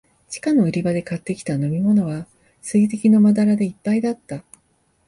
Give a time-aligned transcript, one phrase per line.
[0.31, 2.25] 地下の売り場で買ってきた飲みものは、
[2.59, 4.43] 水滴のまだらでいっぱいだった。